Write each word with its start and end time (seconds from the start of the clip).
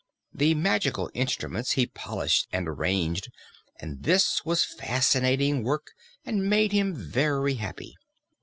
The 0.33 0.55
magical 0.55 1.11
instruments 1.13 1.73
he 1.73 1.85
polished 1.85 2.47
and 2.51 2.67
arranged, 2.67 3.31
and 3.79 4.01
this 4.01 4.43
was 4.43 4.63
fascinating 4.63 5.61
work 5.63 5.91
and 6.25 6.49
made 6.49 6.71
him 6.71 6.95
very 6.95 7.53
happy. 7.53 7.95